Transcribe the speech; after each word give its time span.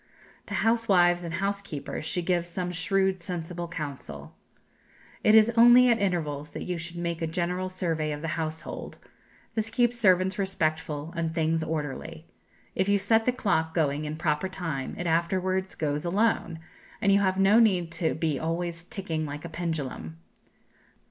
To 0.47 0.55
housewives 0.55 1.23
and 1.23 1.35
housekeepers 1.35 2.07
she 2.07 2.23
gives 2.23 2.47
some 2.47 2.71
shrewd, 2.71 3.21
sensible 3.21 3.67
counsel: 3.67 4.33
"It 5.23 5.35
is 5.35 5.51
only 5.55 5.89
at 5.89 5.99
intervals 5.99 6.49
that 6.57 6.63
you 6.63 6.79
should 6.79 6.97
make 6.97 7.21
a 7.21 7.27
general 7.27 7.69
survey 7.69 8.11
of 8.11 8.23
the 8.23 8.29
household; 8.29 8.97
this 9.53 9.69
keeps 9.69 9.95
servants 9.99 10.39
respectful, 10.39 11.13
and 11.15 11.35
things 11.35 11.63
orderly. 11.63 12.25
If 12.73 12.89
you 12.89 12.97
set 12.97 13.27
the 13.27 13.31
clock 13.31 13.75
going 13.75 14.05
in 14.05 14.15
proper 14.15 14.49
time, 14.49 14.95
it 14.97 15.05
afterwards 15.05 15.75
goes 15.75 16.03
alone, 16.03 16.57
and 16.99 17.11
you 17.11 17.19
have 17.19 17.37
no 17.37 17.59
need 17.59 17.91
to 18.01 18.15
be 18.15 18.39
always 18.39 18.83
ticking 18.85 19.27
like 19.27 19.45
a 19.45 19.49
pendulum. 19.49 20.17